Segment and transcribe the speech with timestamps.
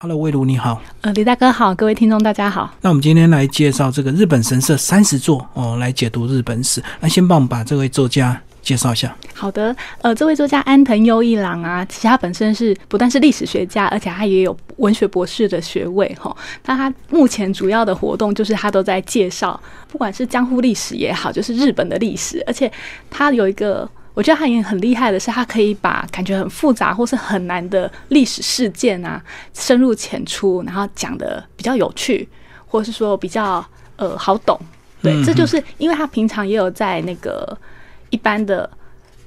[0.00, 2.72] Hello，魏如你好，呃，李大哥好，各位听众大家好。
[2.82, 6.80] 那我们今天来介绍这个日本神社三十座哦，来解读日本史。
[7.00, 9.12] 那先帮我们把这位作家介绍一下。
[9.34, 16.36] 好的，呃，这位作家安藤优一郎啊，其实他本身是不但是历史学家，而且他也有文学博士的学位哈。
[16.66, 22.70] 那他目前主要的活动就是他都在介绍，不管是江户历史也好，就是日本的历史，而且
[23.10, 23.90] 他有一个。
[24.18, 29.22] 我觉得他也很厉害的是，他可以把感觉很复杂或是很难的历史事件啊，
[29.54, 32.28] 深入浅出，然后讲的比较有趣，
[32.66, 34.58] 或是说比较呃好懂。
[35.00, 37.56] 对，这就是因为他平常也有在那个
[38.10, 38.68] 一般的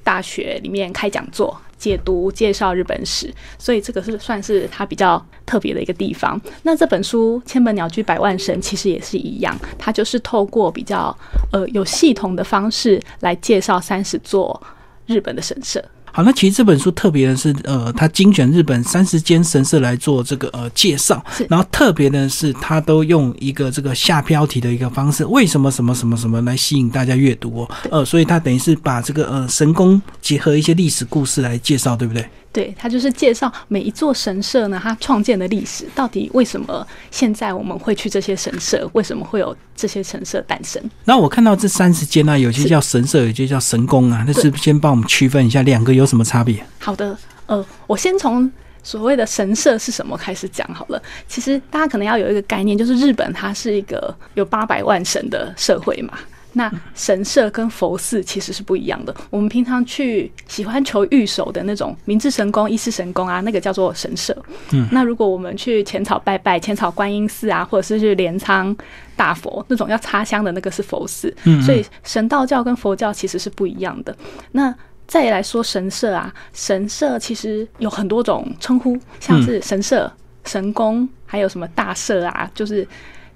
[0.04, 6.38] 大学里面开讲座，解读介绍日本史，所以这个是算是他比较特别的一个地方。
[6.64, 11.16] 那这本书《千本鸟居百万神》其实也是一样，它就是透过比较
[11.50, 14.62] 呃有系统的方式来介绍三十座。
[15.06, 15.84] 日本的神社。
[16.14, 32.22] 好，那其实这本书特别的是，呃，它精选日本三十间神社来做这个呃介绍，然后特别的是，它都用一个这个下标题的一个方式，为什么什么什么什么来吸引大家阅读哦，呃，所以它等于是把这个呃神宫结合一些历史故事来介绍，对不对？
[32.52, 40.82] 对，他就是介绍每一座神社呢，它创建的历史，到底为什么现在我们会去这些神社，为什么会有这些神社诞生？
[41.06, 46.62] 那我看到这三十间呢，有些叫神社，有些叫神宫啊，那是先帮我们区分一下两个有什么差别？
[46.78, 48.50] 好的，呃，我先从
[48.82, 51.02] 所谓的神社是什么开始讲好了。
[51.26, 56.18] 其实大家可能要有一个概念，就是日本它是一个有八百万神的社会嘛。
[56.54, 59.14] 那神社跟佛寺其实是不一样的。
[59.30, 64.36] 我们平常去喜欢求御守的那种明治神宫、伊势神宫啊，那个叫做神社。
[64.72, 68.76] 嗯，那如果我们去浅草拜拜，浅草观音寺啊，或者是去镰仓
[69.16, 71.34] 大佛那种要插香的那个是佛寺。
[71.44, 74.14] 嗯，所以神道教跟佛教其实是不一样的。
[74.50, 74.74] 那
[75.06, 80.12] 再来说神社啊，神社其实有很多种称呼，像是神社、
[80.44, 82.86] 神宫，还有什么大社啊，就是。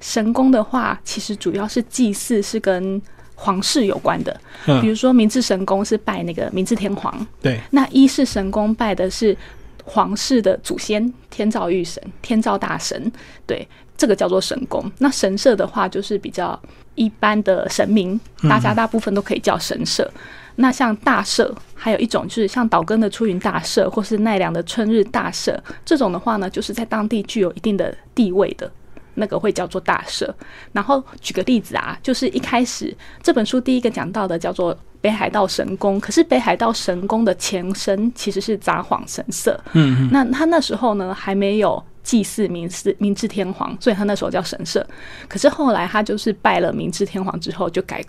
[0.07, 3.03] 神宫的话，其实主要是祭祀，是跟
[3.35, 4.41] 皇室有关的。
[4.67, 7.59] 嗯，比如说明治神宫是拜那个明治天皇，对。
[7.73, 9.37] 那一世神宫拜的是
[9.83, 13.11] 皇室的祖先天照御神、天照大神，
[13.49, 13.67] 对，
[13.99, 14.89] 这个叫做神宫。
[14.99, 16.57] 那神社的话，就是比较
[16.95, 20.09] 一般的神明，大家大部分都可以叫神社。
[20.55, 28.71] 那像大社，还有一种就是像岛根的出云大社，或是奈良的春日大社，这种的话呢，就是在当地具有一定的地位的。
[29.17, 30.33] 那个会叫做大社，
[30.73, 41.83] 然后举个例子啊，就是一开始这本书第一个讲到的叫做北海道神宫，可是北海道神宫的前身其实是札幌神社，嗯，那他那时候呢还没有。
[42.07, 44.87] 祭祀明治明治天皇，所以他那时候叫神社。
[45.27, 48.01] 可是后来他就是拜了明治天皇之后，就改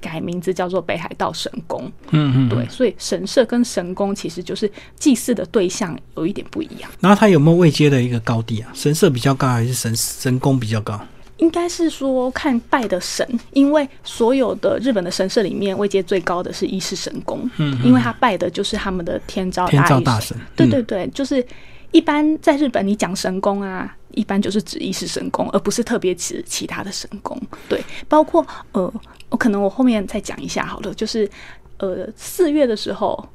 [0.00, 1.90] 改名字叫做北海道神宫。
[2.10, 6.90] 嗯嗯，对，所以神社跟神宫其实就是祭祀的对象有一点不一样。
[6.98, 8.68] 然后它有没有位阶的一个高低啊？
[8.74, 11.00] 神社比较高还是神神宫比较高？
[11.36, 17.48] 应该是说看拜的神，因为所有的日本的神社里面位阶最高的是伊势神宫。
[17.58, 20.36] 嗯，因为他拜的就是他们的天照天照大神。
[20.56, 21.46] 对对对，就是。
[21.94, 27.40] 一般在日本，你讲神功啊，一般就是指一是神功，而不是特别指其他的神功。
[27.68, 28.92] 对，包括呃，
[29.28, 31.30] 我可能我后面再讲一下好了，就是
[31.78, 33.28] 呃四月的时候，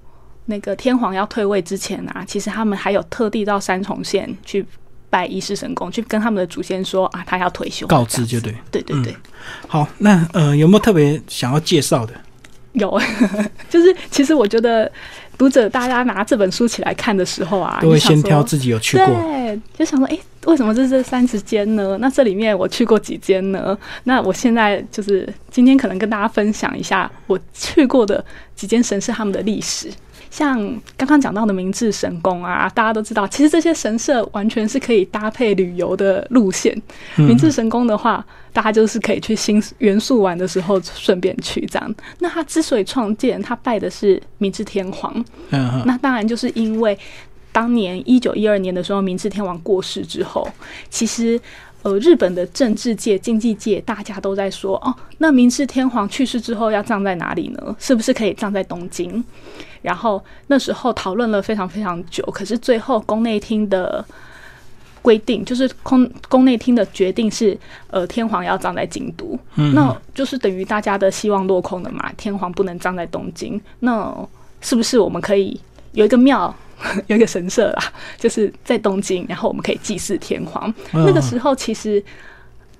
[0.44, 4.66] 那个天皇要退位之前啊，其实他们还有特地到三重县去
[5.10, 9.16] 拜一世神功，去跟他们的祖先说啊，他要退休，告知就对，对对对。
[9.70, 12.14] 好，那呃有没有特别想要介绍的？
[12.74, 13.02] 有，
[13.70, 14.92] 就是其实我觉得。
[15.40, 21.98] 读者大家拿这本书起来看的时候啊，都会先挑自己有去过，对，就想说，哎，为什么这是三十间呢？
[22.02, 23.76] 那这里面我去过几间呢？
[24.04, 28.24] 那我现在就是今天可能跟大家分享一下我去过的
[28.54, 29.90] 几间神社他们的历史。
[30.30, 30.60] 像
[30.96, 36.80] 刚刚讲到的明治神宫啊，大家都知道，其实这些神社完全是可以搭配旅游的路线。
[37.16, 41.96] 明治神宫的话，大家就是可以去新元素玩的时候顺便去这样。
[42.20, 45.14] 那他之所以创建，他拜的是明治天皇。
[45.50, 46.98] 嗯，那当然就是因为
[47.52, 50.48] 当年一九一二年的时候，明治天皇过世之后，
[50.90, 51.40] 其实
[51.82, 57.76] 呃日本的政治界、经济界大家都在说，哦，那明治天皇去世之后要葬在哪里呢？
[57.80, 59.24] 是不是可以葬在东京？
[59.82, 64.04] 然后那时候讨论了非常非常久，可是最后宫内厅的
[65.02, 67.58] 规定就是宫宫内厅的决定是，
[67.90, 69.40] 呃，天皇要葬在京都，
[69.74, 72.12] 那就是等于大家的希望落空了嘛。
[72.18, 74.14] 天皇不能葬在东京，那
[74.60, 75.58] 是不是我们可以
[75.94, 76.54] 有一个庙，
[77.08, 77.84] 有一个神社啦，
[78.18, 80.74] 就是在东京，然后我们可以祭祀天皇？
[80.92, 82.04] 那个时候其实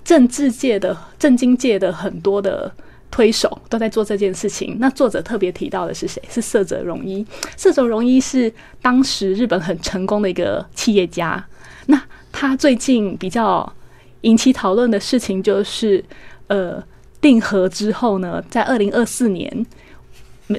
[0.04, 2.72] 政治界的、政经界的很多的。
[3.12, 4.76] 推手都在做这件事情。
[4.78, 6.22] 那作者特别提到的是谁？
[6.30, 7.26] 是色泽荣一。
[7.56, 8.50] 色泽荣一是
[8.80, 11.44] 当时日本很成功的一个企业家。
[11.86, 12.00] 那
[12.30, 13.70] 他最近比较
[14.20, 16.02] 引起讨论的事情就是，
[16.46, 16.80] 呃，
[17.20, 19.66] 定和之后呢，在二零二四年，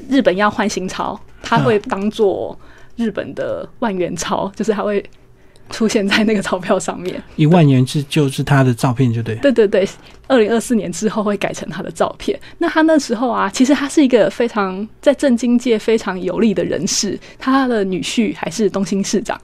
[0.09, 2.59] 日本要换新钞，他会当做
[2.95, 5.03] 日本的万元钞，就是它会。
[5.69, 9.35] 出现在那个钞票上面，一万元是就是他的照片，就对。
[9.35, 9.87] 对对对，
[10.27, 12.37] 二零二四年之后会改成他的照片。
[12.57, 19.39] 那他那时候啊，其实他是一个非常在政经界非常有利的人士，他的女婿还是东兴市长。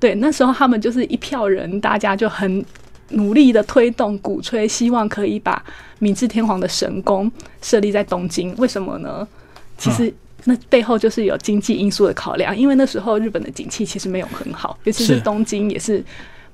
[0.00, 2.64] 对，那时候他们就是一票人，大家就很
[3.10, 5.64] 努力的推动、鼓吹，希望可以把
[6.00, 7.30] 明治天皇的神宫
[7.60, 8.52] 设立在东京。
[8.56, 9.28] 为什么呢？
[9.78, 10.12] 其实。
[10.44, 16.04] 那背后就是有经济因素的考量，因为那时候日本的景气其实没有很好，尤其是东京也是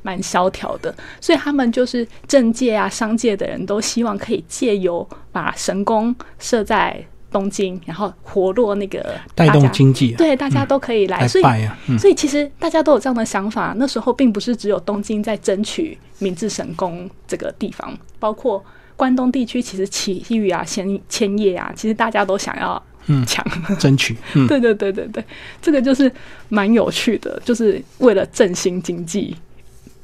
[0.03, 13.75] 蛮萧条的，所以他们就是政界啊、商界的人都希望可以借由把神宫设在东京，然后活络那个带动经济，对，大家都可以来，所以所以其实大家都有这样的想法。
[13.77, 18.65] 那时候并不是只有东京在争取明治神宫这个地方，包括
[18.97, 22.83] 关东地区，其实埼玉啊、千千叶啊，其实大家都想要。
[23.09, 23.45] 嗯，抢
[23.79, 24.47] 争取，嗯。
[24.47, 25.25] 对对对对对，
[25.61, 26.11] 这个就是
[26.49, 29.37] 蛮有趣的，就是为了振兴经济，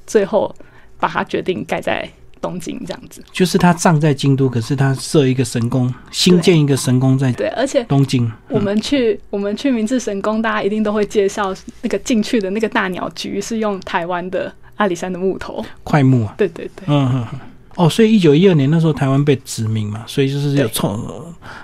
[0.07, 0.55] 最后
[0.99, 2.09] 把它决定盖在
[2.41, 3.23] 东京这样子。
[3.33, 8.31] 就是他葬在京都，可是他设一个神宫，新建一个神宫在对，而且东京。
[8.49, 17.41] 我们去我们去明治神宫，大家一定都会介绍那个进去的那个大鸟居是用台湾的阿里山的木头块木啊，对对对，嗯嗯嗯。
[17.77, 21.05] 哦，所以一九一二年那时候台湾被殖民嘛，所以就是有从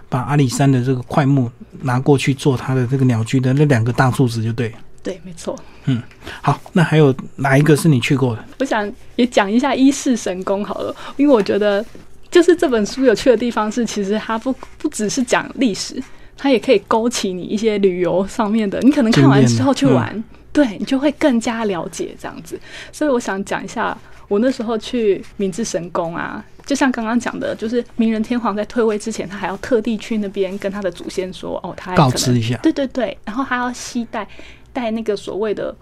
[0.09, 1.51] 把阿里山的这个块木
[1.83, 4.73] 拿过去做它的这个鸟居的那两个大柱子，就对。
[5.03, 5.59] 对，没错。
[5.87, 6.03] 嗯，
[6.43, 8.45] 好，那还有哪一个是你去过的？
[8.59, 8.87] 我想
[9.17, 11.83] 也讲一下伊势神宫好了，因为我觉得
[12.31, 16.03] 就是这本书有趣的地方是，其实它不不只是讲历史，
[16.37, 20.23] 它也可以勾起你一些旅游上面的，你可能看完之后去玩，
[20.53, 22.59] 对你就会更加了解这样子。
[22.93, 23.97] 所以我想讲一下。
[24.31, 34.25] 我那时候去明治神宫啊，就像刚刚讲的，就是明仁天皇在退位之前，他还要特地去那边跟他的祖先说，哦，他告知一下，对对对，然后还要携带
[34.73, 35.75] 带那个所谓的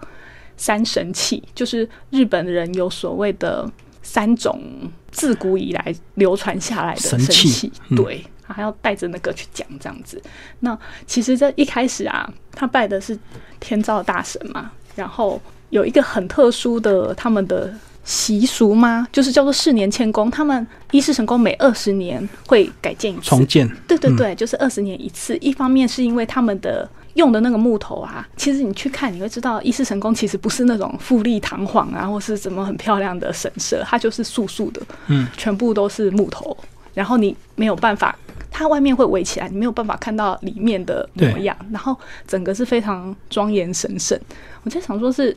[0.57, 4.59] 三神器，就是日本人有所谓的三种
[5.11, 10.21] 自古以来流传下来的神器，对，还要带着那个去讲这样子。
[10.59, 13.17] 那其实这一开始啊，他拜的是
[13.59, 17.73] 天照大神嘛，然后有一个很特殊的他们的。
[18.05, 19.07] 习俗吗？
[19.11, 23.69] 就是叫做四年迁宫，他们一世神宫每二十年会改建一次，重建。
[23.87, 25.37] 对对对，就是二十年一次。
[25.37, 36.57] 一方面是因为他们的用的那个木头啊，其实你去看你会知道，伊势神宫其实不是那种富丽堂皇啊，或是怎么很漂亮的神社，它就是素素的，嗯，全部都是木头。
[36.99, 38.13] 然后你没有办法，
[38.51, 41.55] 它外面会围起来，你没有办法看到里面的模样。
[41.71, 41.97] 然后
[42.27, 44.19] 整个是非常庄严神圣。
[44.63, 45.33] 我在想说，是。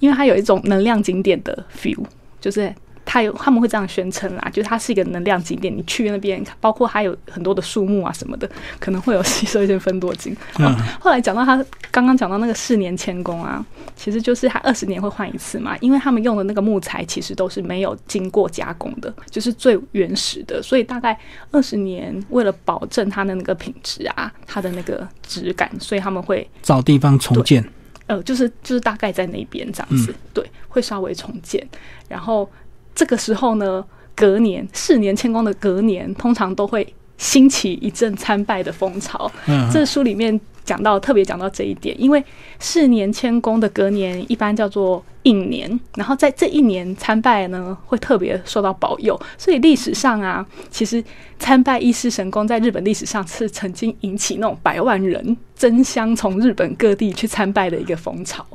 [0.00, 1.98] 因为它有一种能量景点的 feel，
[2.40, 2.72] 就是
[3.10, 5.74] 它有他们会这样宣称啦，就是它是一个能量景点。
[5.74, 8.46] 你去那边，包括还有很多的树木啊什么的，
[8.78, 10.36] 可能会有吸收一些分多精。
[10.58, 10.76] 嗯。
[11.00, 11.56] 后来讲到他
[11.90, 13.64] 刚刚讲到那个四年迁工啊，
[13.96, 21.18] 其实就是他二十年会换一次嘛，因为他们用的那个木材其实都是没有经过加工的，就是最原始的，所以大概
[21.50, 27.64] 二十年为了保证它的那个品质啊，它的那个质感，所以他们会找地方重建。
[28.06, 31.66] 呃，就是就是大概在那边这样子，对，会稍微重建。
[32.08, 32.50] 然后
[32.98, 33.84] 这个时候呢，
[34.16, 39.30] 隔年四年迁宫的隔年，通常都会兴起一阵参拜的风潮。
[39.46, 40.40] 嗯，这书里面。
[40.68, 42.22] 讲到特别讲到这一点，因为
[42.58, 49.18] 四年迁宫的隔年一般叫做应年，然后在这一年参拜呢，会特别受到保佑。
[49.38, 51.02] 所以历史上啊，其实
[51.38, 58.46] 参拜伊势神宫在日本历史上是曾经引起那种百万人争相从日本各地去参拜的一个风潮。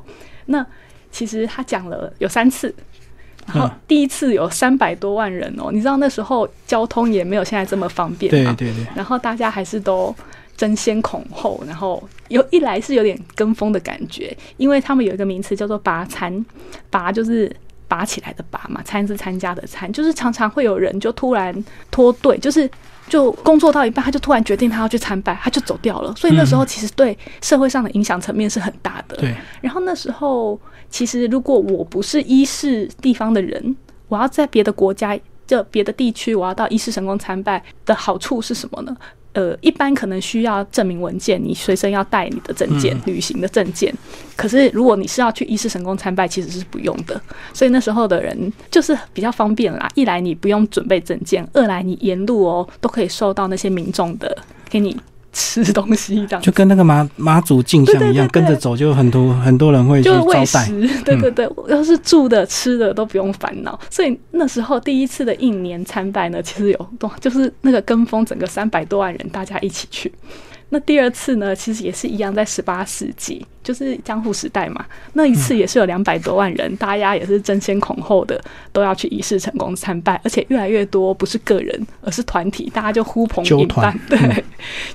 [0.45, 0.63] 那
[1.11, 2.71] 其实他讲了有三次，
[3.47, 10.15] 然后第一次有三百多万人哦，你知道那时候交通也没有现在这么方便嘛，对对对，然后大家还是都。
[10.55, 16.45] 争先恐后，然后有一来是有点跟风的感觉，因为他们有一个名词叫做“拔餐”，
[16.91, 17.51] 拔就是
[17.93, 21.53] 拔起来的拔嘛，参是参加的参，就是常常会有人就突然
[21.91, 22.67] 脱队，就是
[23.07, 26.11] 就工作到一半，他就突然决定他要去参拜，他就走掉了。
[26.15, 29.15] 所以那时候其实对社会上的影响层面是很大的。
[29.17, 29.35] 对。
[29.61, 30.59] 然后那时候
[30.89, 33.75] 其实如果我不是一世地方的人，
[34.07, 35.15] 我要在别的国家
[35.53, 38.97] 就别的地区，我要到一世神宫参拜的好处是什么呢？
[39.33, 43.93] 呃，一般可能需要证明文件，你随身要带你的证件，旅行的证件。
[44.35, 47.19] 可是如果你是要去一世神宫参拜，其实是不用的。
[47.53, 49.87] 所以那时候的人就是比较方便啦。
[49.95, 54.35] 一来你不用准备证件，二来你沿路哦都可以受到那些民众的
[54.69, 54.95] 给你
[55.33, 60.23] 吃东西，这样就跟那个马马祖进香一样，跟着走就很多很多人会去招
[60.53, 60.69] 待。
[61.03, 63.77] 对对对，要是住的吃的都不用烦恼。
[63.89, 70.11] 所以那时候第一次的应年参拜呢，其实有多就是那个跟风整个三百多万人，大家一起去。
[70.73, 74.83] 那第二次呢，其实也是一样，在十八世纪，就是江户时代嘛。
[75.13, 84.43] 那一次也是有两百多万人，大家也是争先恐后的都要去仪式成功参拜，而且越来越多，不是个人，而是团体，大家就呼朋引伴， 对，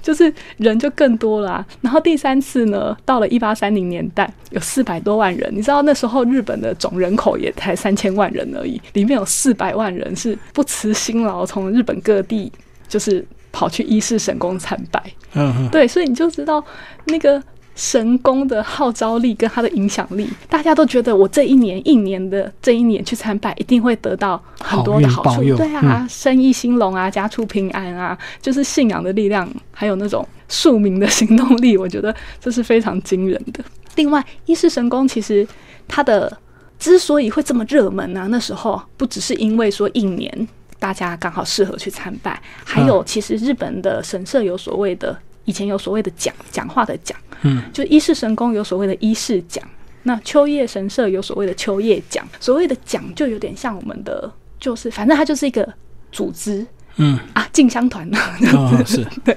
[0.02, 1.64] 就是人就更多了。
[1.80, 5.48] 然后第三次呢，到了一八三零年代，有四百多万人。
[5.54, 12.50] 你知道那时候日本的总人口也才三千万人而已，里面有四百万人是不辞辛劳从日本各地，
[12.88, 13.24] 就是。
[13.58, 15.02] 跑去一世神宫参拜，
[15.34, 16.64] 嗯，对，所以你就知道
[17.06, 17.42] 那个
[17.74, 33.64] 神宫的号召力跟它的影响力，大家都觉得我这一年一年的这一年去参拜，一定会得到很多的好处，对啊，生意兴隆啊，家畜平安啊，就是信仰的力量，还有那种庶民的行动力，我觉得这是非常惊人的。
[33.96, 35.44] 另外，一世神宫其实
[35.88, 36.38] 它的
[36.78, 40.48] 之所以会这么热门呢，那时候不只是因为说一年。
[40.78, 49.62] 大家刚好适合去参拜，还有其实日本的神社有所谓的，以前有所谓的讲讲话的讲，嗯，就伊势神宫有所谓的伊势讲，
[50.04, 54.30] 那秋叶神社有所谓的秋叶讲，所谓的讲就有点像我们的，
[54.60, 55.68] 就是反正它就是一个
[56.12, 56.64] 组织，
[56.96, 57.18] 嗯。
[57.32, 58.08] 啊进香团。
[58.10, 58.18] 呢，
[58.86, 59.36] 是， 对，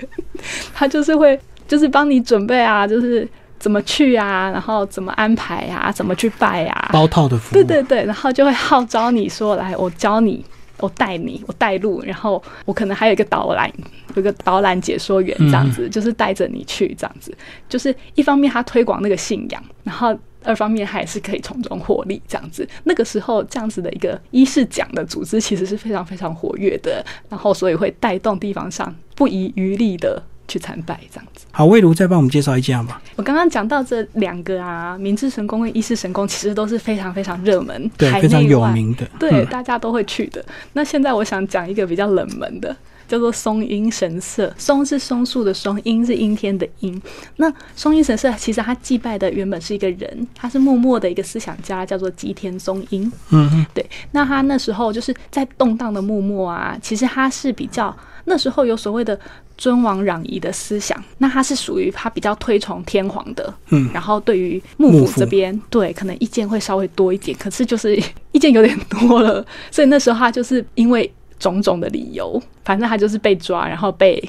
[0.76, 10.46] 他就是会就是帮你准备啊，就是怎么去啊，然后怎么安排啊，怎么去拜啊，包套的服务，对对对，然后就会号召你说来，我教你。
[10.82, 13.72] 我带你，我带路，然后我可能还有一个导览，
[14.16, 17.34] 有个导览解说员这样子，就是带着你去这样子，
[17.70, 22.68] 就是一方面他推广那个信仰，然后二方面还是可以从中获利这样子。
[22.84, 30.22] 那个时候这样子的一个一是讲的组织其实是非常非常活跃的，然后所以会带动地方上不遗余力的。
[30.52, 33.02] 去参拜这样子，好，魏如再帮我们介绍一家吧。
[33.16, 40.44] 我刚刚讲到这两个啊，明治神宫跟伊势神宫，其实都是非常非常热门，对，非常有名的，对，大家都会去的。
[40.74, 42.76] 那现在我想讲一个比较冷门的，
[43.08, 44.54] 叫做松阴神社。
[44.58, 47.02] 松是松树的松，阴是阴天的阴。
[47.38, 53.10] 那松阴神社其实他祭拜的原本是一个人，他是默默的一个思想家，叫做吉田松阴。
[53.30, 53.90] 嗯嗯，对。
[54.12, 59.18] 那他那时候就是在动荡的幕末啊，其实他是比较那时候有所谓的。
[59.62, 67.96] 尊王攘夷的思想，那他是属于他比较推崇天皇的，嗯，然后对于幕府这边，对可能意见会稍微多一点，可是就是
[68.34, 74.20] 意见有点多了，所以那时候他就是因为种种的理由，反正他就是被抓，然后被。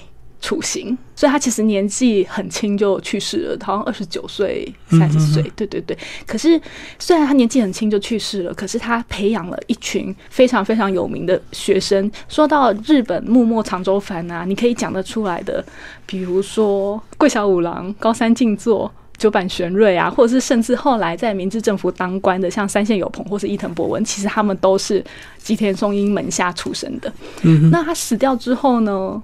[0.43, 5.41] 处刑，所以他其实年纪很轻就去世了，好像二十九岁、三十岁。
[5.55, 5.97] 对对对。
[6.27, 6.61] 可是
[6.99, 12.11] 虽然他年纪很轻就去世了，可是他培养了一群非常非常有名的学生。
[12.29, 15.65] 说到日本幕末长州藩啊，你可以讲得出来的，
[16.05, 25.05] 比如说桂小五郎、高山静坐、九坂玄瑞啊，或者是甚至后来在明治政府当官的，像三线有朋或是伊藤博文，其实他们都是
[25.39, 27.13] 吉田松阴门下出身的。
[27.43, 29.23] 嗯，那他死掉之后呢？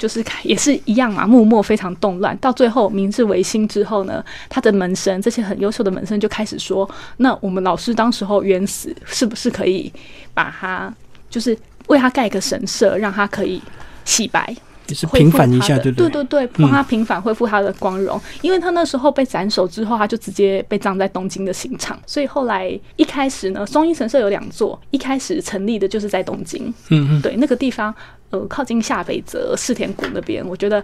[0.00, 6.88] 就是也是一样嘛，幕末非常动乱，到最后明治维新之后呢，他的门生这些很优秀的门生就开始说，
[7.18, 9.92] 那我们老师当时候冤死，是不是可以
[10.32, 10.90] 把他
[11.28, 11.54] 就是
[11.88, 13.60] 为他盖个神社，让他可以
[14.06, 14.56] 洗白，
[14.94, 18.20] 是平反一下，对对对对，帮他平反，恢复他的光荣。
[18.42, 27.94] 因为他那时候被斩首之后，他就直接被葬在东京的刑场，所以后来一开始呢，松阴神社有两座，一开始成立的就是在东京，嗯嗯，对那个地方。
[28.30, 30.80] 呃，靠近下北泽世田谷那边，我觉得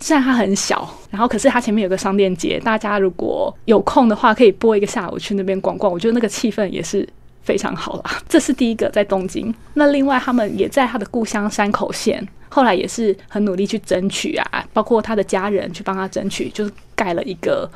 [0.00, 7.06] 虽然它很小，然后可是它前面有个商店街，大家如果有空的话，可以播一个下午去那边逛逛，我觉得那个气氛也是
[7.46, 8.20] 非常好啦。
[8.28, 17.70] 这是第一个在东京，那另外他们也在他的故乡山口县，后来也是很努力去争取啊，包括他的家人去帮他争取，就是盖了一个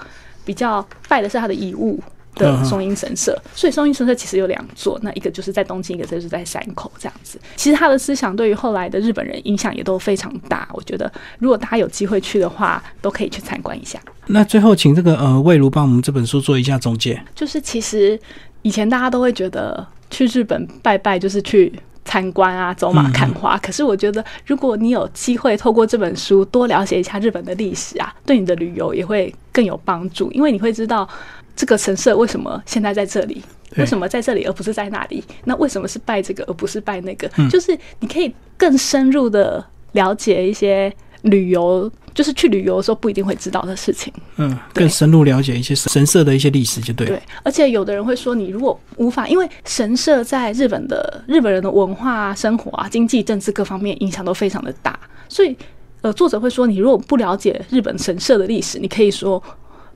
[0.44, 1.98] 比较拜的是他的遗物。
[2.36, 7.40] 的松阴神社，所以松阴神社其实有两座，那一个就是在东京，一个就是在山口这样子。
[7.56, 10.66] 其实他的思想对于后来的日本人影响也都非常大。
[10.72, 13.98] 我觉得如果大家有机会去的话，都可以去参观一下。
[14.28, 17.20] 那最后请这个呃魏如帮我们这本书做一下总结。
[17.34, 18.18] 就是其实
[18.62, 21.72] 以前大家都会觉得去日本拜拜就是去
[22.04, 23.56] 参观啊，走马看花。
[23.58, 31.08] 可是我觉得如果你有机会透过这本书多了解一下日本的历史啊， 对你的旅游也会更有帮助，因为你会知道。
[31.56, 33.42] 这个神社为什么现在在这里？
[33.76, 35.22] 为什么在这里而不是在那里？
[35.44, 37.28] 那为什么是拜这个而不是拜那个？
[37.50, 39.62] 就是你可以更深入的
[39.92, 40.90] 了解一些
[41.22, 44.12] 旅游，就是去旅游的时候不一定会知道的事情。
[44.36, 47.16] 嗯，更深入了解一些神社的一些历史就对了。
[47.16, 54.98] 对，而且有的人会说，你如果无法，因为神社在日本的日本人的文化、生活啊、经济、政治各方面影响都非常的大，
[55.28, 55.56] 所以。
[56.02, 59.42] 呃，作者会说，你如果不了解日本神社的历史，你可以说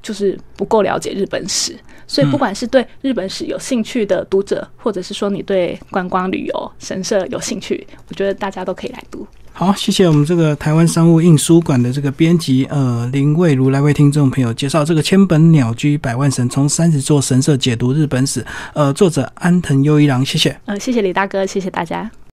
[0.03, 1.75] 就是不够了解日本史。
[2.07, 9.27] 所以，不管是对日本史有兴趣的读者，或者是说你对观光旅游、神社有兴趣，我觉得大家都可以来读。
[9.57, 18.45] 好，谢谢我们这个台湾商务印书馆的这个编辑呃林蔚如来为听众朋友介绍这个千本鸟居百万神，从三十座神社解读日本史。
[18.73, 20.59] 呃，作者安藤优一郎，谢谢。
[20.65, 22.11] 呃，谢谢李大哥，谢谢大家。